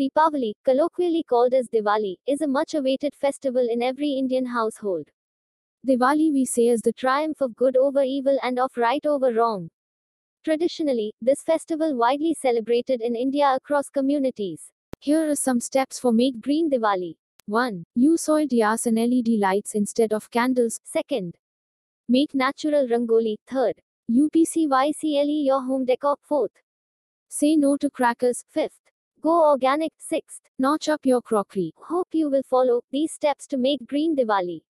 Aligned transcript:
Deepavali, 0.00 0.54
colloquially 0.64 1.22
called 1.22 1.52
as 1.52 1.68
Diwali, 1.68 2.16
is 2.26 2.40
a 2.40 2.46
much 2.46 2.72
awaited 2.72 3.14
festival 3.14 3.66
in 3.70 3.82
every 3.82 4.12
Indian 4.12 4.46
household. 4.46 5.06
Diwali 5.86 6.32
we 6.32 6.46
say 6.46 6.68
is 6.68 6.80
the 6.80 6.94
triumph 6.94 7.42
of 7.42 7.54
good 7.54 7.76
over 7.76 8.02
evil 8.02 8.38
and 8.42 8.58
of 8.58 8.70
right 8.78 9.04
over 9.04 9.34
wrong. 9.34 9.68
Traditionally, 10.42 11.12
this 11.20 11.42
festival 11.42 11.94
widely 11.94 12.32
celebrated 12.32 13.02
in 13.02 13.14
India 13.14 13.52
across 13.54 13.90
communities. 13.90 14.72
Here 15.00 15.30
are 15.30 15.34
some 15.34 15.60
steps 15.60 15.98
for 15.98 16.12
make 16.12 16.40
green 16.40 16.70
Diwali. 16.70 17.16
1. 17.44 17.84
Use 17.94 18.26
oil 18.30 18.46
diyas 18.46 18.86
and 18.86 18.96
LED 18.96 19.38
lights 19.38 19.74
instead 19.74 20.14
of 20.14 20.30
candles. 20.30 20.80
2nd. 20.96 21.34
Make 22.08 22.34
natural 22.34 22.88
rangoli. 22.88 23.36
3rd. 23.50 23.74
UPCYCLE 24.10 25.44
your 25.44 25.60
home 25.60 25.84
decor. 25.84 26.16
4th. 26.30 26.56
Say 27.28 27.56
no 27.56 27.76
to 27.76 27.90
crackers. 27.90 28.46
5th. 28.56 28.80
Go 29.20 29.50
organic. 29.50 29.92
6th. 30.10 30.40
Notch 30.58 30.88
up 30.88 31.04
your 31.04 31.20
crockery. 31.20 31.72
Hope 31.76 32.08
you 32.12 32.30
will 32.30 32.42
follow 32.42 32.80
these 32.90 33.12
steps 33.12 33.46
to 33.48 33.58
make 33.58 33.86
green 33.86 34.16
Diwali. 34.16 34.62